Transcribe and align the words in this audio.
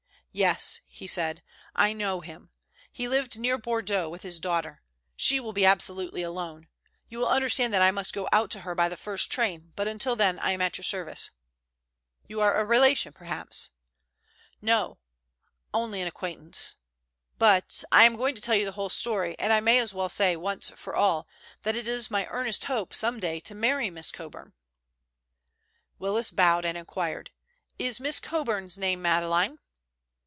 "Yes," 0.33 0.79
he 0.87 1.07
said, 1.07 1.43
"I 1.75 1.91
know 1.91 2.21
him. 2.21 2.51
He 2.89 3.09
lived 3.09 3.37
near 3.37 3.57
Bordeaux 3.57 4.07
with 4.07 4.21
his 4.21 4.39
daughter. 4.39 4.81
She 5.17 5.41
will 5.41 5.51
be 5.51 5.65
absolutely 5.65 6.21
alone. 6.21 6.69
You 7.09 7.17
will 7.17 7.27
understand 7.27 7.73
that 7.73 7.81
I 7.81 7.91
must 7.91 8.13
go 8.13 8.29
out 8.31 8.49
to 8.51 8.61
her 8.61 8.73
by 8.73 8.87
the 8.87 8.95
first 8.95 9.29
train, 9.29 9.73
but 9.75 9.89
until 9.89 10.15
then 10.15 10.39
I 10.39 10.51
am 10.51 10.61
at 10.61 10.77
your 10.77 10.85
service. 10.85 11.31
"You 12.29 12.39
are 12.39 12.55
a 12.55 12.63
relation 12.63 13.11
perhaps?" 13.11 13.71
"No, 14.61 14.99
only 15.73 16.01
an 16.01 16.07
acquaintance, 16.07 16.75
but—I'm 17.37 18.15
going 18.15 18.33
to 18.35 18.41
tell 18.41 18.55
you 18.55 18.63
the 18.63 18.71
whole 18.71 18.89
story, 18.89 19.37
and 19.37 19.51
I 19.51 19.59
may 19.59 19.79
as 19.79 19.93
well 19.93 20.07
say, 20.07 20.37
once 20.37 20.69
for 20.69 20.95
all, 20.95 21.27
that 21.63 21.75
it 21.75 21.89
is 21.89 22.09
my 22.09 22.25
earnest 22.27 22.63
hope 22.63 22.93
some 22.93 23.19
day 23.19 23.41
to 23.41 23.53
marry 23.53 23.89
Miss 23.89 24.13
Coburn." 24.13 24.53
Willis 25.99 26.31
bowed 26.31 26.63
and 26.63 26.77
inquired, 26.77 27.31
"Is 27.77 27.99
Miss 27.99 28.21
Coburn's 28.21 28.77
name 28.77 29.01
Madeleine?" 29.01 29.59